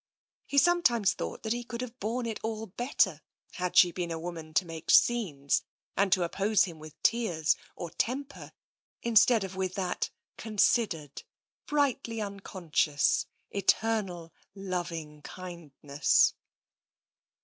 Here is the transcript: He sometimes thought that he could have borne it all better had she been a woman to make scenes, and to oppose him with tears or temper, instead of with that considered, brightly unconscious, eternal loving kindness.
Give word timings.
He 0.47 0.57
sometimes 0.57 1.13
thought 1.13 1.43
that 1.43 1.53
he 1.53 1.63
could 1.63 1.81
have 1.81 1.99
borne 1.99 2.25
it 2.25 2.39
all 2.41 2.65
better 2.65 3.21
had 3.51 3.77
she 3.77 3.91
been 3.91 4.09
a 4.09 4.17
woman 4.17 4.51
to 4.55 4.65
make 4.65 4.89
scenes, 4.89 5.61
and 5.95 6.11
to 6.11 6.23
oppose 6.23 6.63
him 6.63 6.79
with 6.79 6.99
tears 7.03 7.55
or 7.75 7.91
temper, 7.91 8.51
instead 9.03 9.43
of 9.43 9.55
with 9.55 9.75
that 9.75 10.09
considered, 10.37 11.21
brightly 11.67 12.19
unconscious, 12.19 13.27
eternal 13.51 14.33
loving 14.55 15.21
kindness. 15.21 16.33